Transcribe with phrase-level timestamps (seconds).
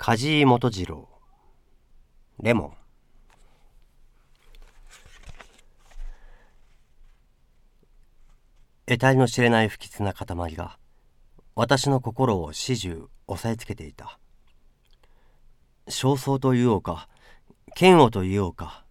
[0.00, 1.08] 梶井元次郎。
[2.40, 2.72] レモン
[8.86, 10.78] 得体の知れない不吉な塊が
[11.56, 14.20] 私の心を始終押さえつけていた。
[15.88, 17.08] 焦燥と言おうか
[17.78, 18.84] 嫌悪と言おうか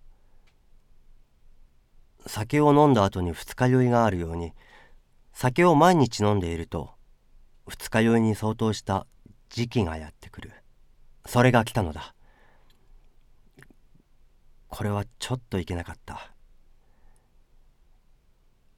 [2.26, 4.52] 酒を飲んだ後に二日酔いがあるように
[5.32, 6.92] 酒を毎日飲んでいると
[7.66, 9.08] 二日酔いに相当した
[9.50, 10.52] 時期がやってくる。
[11.28, 12.16] それが来たのだ。
[14.70, 16.32] これはちょっといけなかった。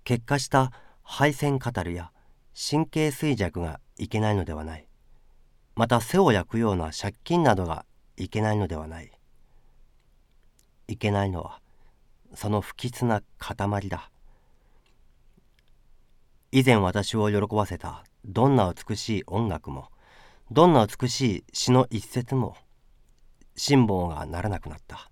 [0.03, 0.71] 結果した
[1.04, 2.12] 配線カタルや
[2.54, 4.88] 神経衰弱がいけないのではない。
[5.76, 7.85] また背を焼くような借金などが
[8.17, 9.12] いけないのではない。
[10.88, 11.62] いけないのは
[12.34, 14.09] その不吉な塊だ。
[16.52, 19.90] 以前私を喜ばせたどんな美しい音楽も
[20.52, 22.55] どんな美しい詩の一節も
[23.55, 25.12] 辛抱がならなくなった。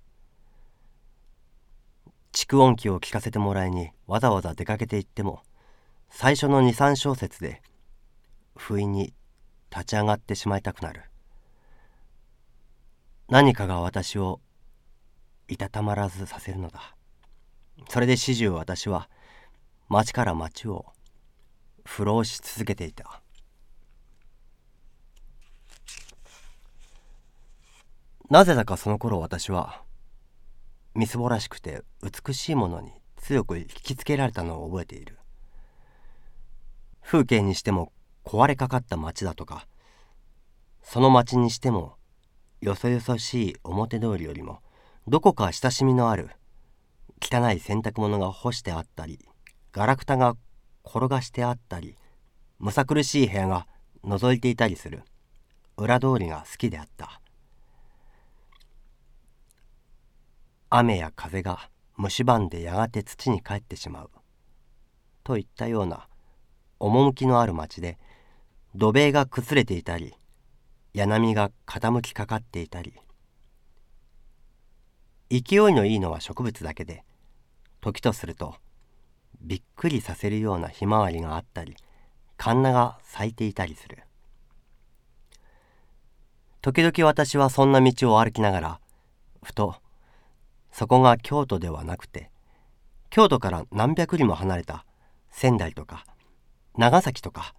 [2.31, 5.42] 蓄音機を聞かせてもらいにわざわざ出かけて行っても
[6.09, 7.62] 最初の23小節で
[8.56, 9.14] 不意に
[9.70, 11.03] 立ち上がってしまいたくなる。
[13.30, 14.40] 何かが私を
[15.47, 16.95] いたたまらずさせるのだ。
[17.90, 19.08] それで始終私は
[19.88, 20.86] 町から町を
[21.86, 23.22] 不老し続けていた。
[28.30, 29.83] なぜだかその頃私は
[30.94, 35.17] みすぼらしくて美しいものに強く引きつけられたのを覚えている。
[37.02, 37.94] 風景にしても
[38.25, 39.66] 壊れかかった町だとか
[40.84, 41.95] その町にしても
[42.59, 44.59] よそよそしい表通りよりも
[45.08, 46.31] どこか親しみのある
[47.22, 49.19] 汚い洗濯物が干してあったり
[49.72, 50.36] ガラクタが
[50.86, 51.95] 転がしてあったり
[52.59, 53.67] むさ苦しい部屋が
[54.03, 55.03] 覗いていたりする
[55.78, 57.22] 裏通りが好きであった。
[60.70, 64.10] 雨や風が蝕んでやがて土に帰ってしまう。
[65.24, 66.08] といったような
[66.80, 67.97] 趣のある町で
[68.75, 70.14] 土塀が崩れていたり
[70.94, 72.94] 柳が傾きかかっていたり。
[75.30, 77.03] 勢いのいいのは植物だけで
[77.81, 78.56] 時とすると
[79.41, 81.75] びっくりさせるようなひまわりがあったり
[82.38, 84.00] カンナが咲いていたりする。
[86.62, 88.80] 時々私はそんな道を歩きながら
[89.44, 89.75] ふと
[90.78, 92.30] そこが京都ではなくて
[93.10, 94.86] 京都から何百里も離れた
[95.32, 96.06] 仙台とか
[96.78, 97.56] 長崎とか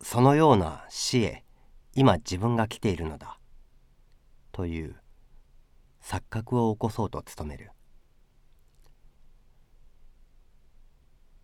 [0.00, 1.44] そのような死へ
[1.92, 3.38] 今自分が来ているのだ
[4.52, 4.96] という
[6.02, 7.72] 錯覚を起こそうと努める。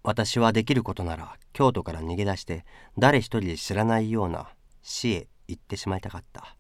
[0.02, 2.64] 私はできることなら京都から逃げ出して
[2.96, 4.48] 誰一人知らないような
[4.80, 6.56] 死へ行ってしまいたかった。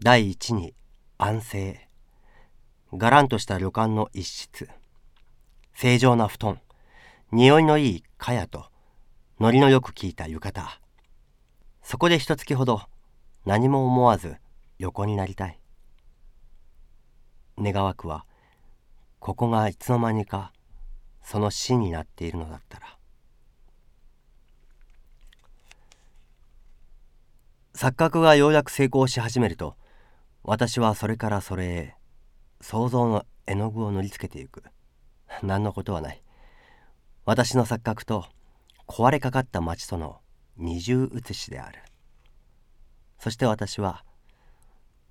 [0.00, 0.74] 第一に
[1.22, 1.78] 安静。
[2.94, 4.70] がらんとした旅館の一室。
[5.74, 6.60] 正常な布団。
[7.30, 8.70] 匂いのいい茅と。
[9.38, 10.66] ノリのよく効いた浴衣。
[11.82, 12.80] そこで一月ほど。
[13.44, 14.38] 何も思わず。
[14.78, 15.60] 横になりたい。
[17.58, 18.24] 願わくは。
[19.18, 20.54] ここがいつの間にか。
[21.22, 22.96] その死になっているのだったら。
[27.74, 29.76] 錯覚がようやく成功し始めると。
[30.42, 31.94] 私はそれからそれへ
[32.60, 34.62] 想像の絵の具を塗りつけていく。
[35.42, 36.22] 何のことはない。
[37.24, 38.24] 私の錯覚と
[38.86, 40.20] 壊れかかった町との
[40.56, 41.80] 二重写しである。
[43.18, 44.04] そして私は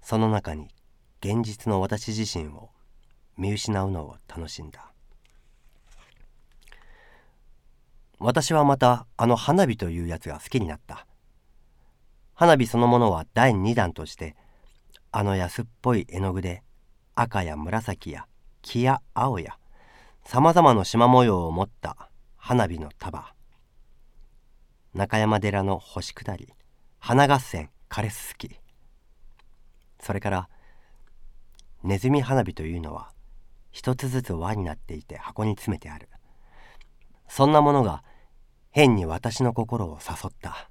[0.01, 0.67] その中に
[1.21, 2.69] 現実の私自身を
[3.37, 4.91] 見失うのを楽しんだ。
[8.19, 11.05] 私はまたあの花火というやつが好きになった。
[12.33, 14.35] 花火そのものは第2弾として
[15.11, 16.63] あの安っぽい絵の具で
[17.15, 18.27] 赤や紫や
[18.61, 19.57] 黄や青や
[20.23, 23.33] さまざまな縞模様を持った花火の束。
[24.93, 26.53] 中山寺の星下り
[26.99, 28.59] 花合戦枯れすすき。
[29.99, 30.49] それから
[31.83, 33.11] ネズミ花火というのは
[33.71, 36.09] 一つずつ輪になっていて箱に詰めてある。
[37.27, 38.03] そんなものが
[38.69, 40.69] 変に私の心を誘った。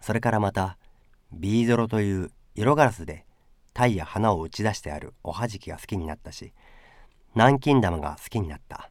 [0.00, 0.76] それからまた
[1.32, 3.24] ビードロという色ガラスで
[3.74, 6.52] 鯛や花を打ち出してあるおはじきが好きになったし
[7.34, 8.90] 南京玉が好きになった。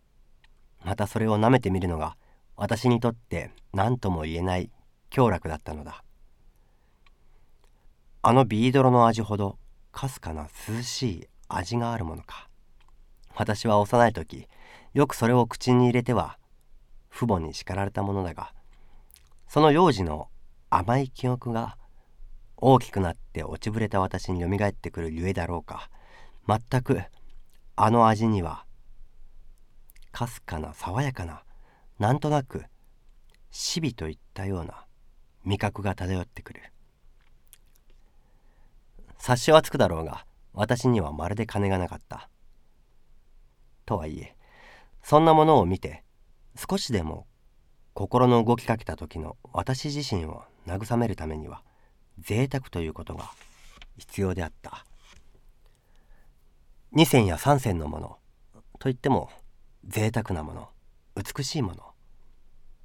[0.83, 2.17] またそれを舐めてみるのが
[2.55, 4.71] 私にとって何とも言えない
[5.11, 6.03] 享楽だったのだ。
[8.23, 9.57] あのビードロの味ほど
[9.91, 12.49] かすかな涼しい味があるものか。
[13.35, 14.47] 私は幼い時
[14.93, 16.37] よくそれを口に入れては
[17.11, 18.53] 父母に叱られたものだが
[19.47, 20.29] その幼児の
[20.69, 21.77] 甘い記憶が
[22.63, 25.89] 大きくなって落ちぶれた私によみがえってくるゆえだろうか。
[26.47, 27.01] 全く
[27.75, 28.65] あの味には
[30.11, 31.43] かすかな爽やかな
[31.97, 32.65] なんとなく
[33.49, 34.85] 死火といったような
[35.43, 36.61] 味覚が漂ってくる。
[39.17, 42.29] 察しはつくだろうが私にはまるで金がなかった。
[43.87, 44.35] とはいえ
[45.01, 46.03] そんなものを見て
[46.55, 47.25] 少しでも
[47.95, 51.63] 心の動きかけた時の私自身を慰めるためには
[52.21, 53.31] 贅沢ということが
[53.97, 54.85] 必要であった。
[56.91, 58.17] 二銭や三銭のもの
[58.79, 59.29] といっても
[59.87, 60.69] 贅沢なもの
[61.15, 61.83] 美しいもの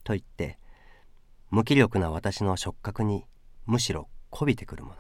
[0.05, 0.59] といって
[1.51, 3.25] 無気力な私の触覚に
[3.67, 4.97] むしろこびてくるもの。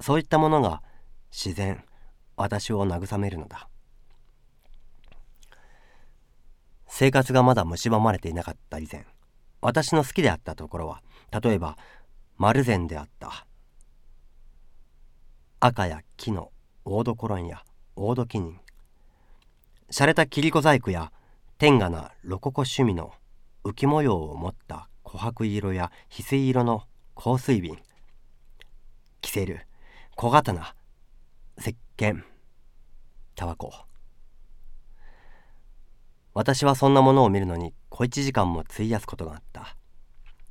[0.00, 0.82] そういったものが
[1.30, 1.84] 自然
[2.36, 3.68] 私を慰めるのだ。
[6.86, 9.06] 生活がまだ蝕まれていなかった以前
[9.60, 11.02] 私の好きであったところは
[11.42, 11.76] 例えば
[12.40, 13.46] 丸善であった。
[15.58, 16.52] 赤や木の
[16.84, 17.64] 大どころんや
[17.96, 18.60] 大どき人。
[19.90, 21.10] 洒落た切子細工や
[21.58, 23.12] 天下なロココ趣味の
[23.64, 26.84] 浮き模様を持った琥珀色や翡翠色の
[27.16, 27.76] 香水瓶。
[29.20, 29.66] キセル
[30.14, 30.76] 小刀
[31.58, 32.22] 石鹸
[33.34, 33.72] タバコ。
[36.34, 39.77] 私はそんなものを見るのに小一時間も費やすことがあった。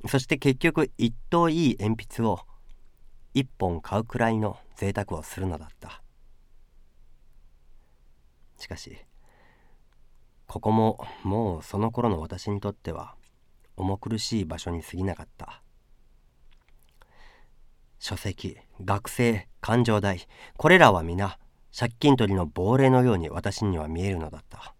[0.06, 2.40] そして結局一等いい鉛筆を
[3.34, 6.02] 一本買うくらいの贅沢をするのだった。
[8.58, 8.96] しかし
[10.46, 13.14] ここももうその頃の私にとっては
[13.76, 15.62] 重苦しい場所に過ぎなかった。
[17.98, 21.38] 書籍学生勘定代これらは皆
[21.76, 24.74] 借金取りの亡霊のように私には見えるのだった。